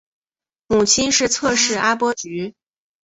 [0.65, 2.55] 母亲是侧室阿波局。